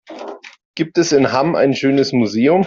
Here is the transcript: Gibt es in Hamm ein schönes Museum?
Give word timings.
Gibt 0.73 0.97
es 0.97 1.11
in 1.11 1.31
Hamm 1.31 1.53
ein 1.53 1.75
schönes 1.75 2.11
Museum? 2.11 2.59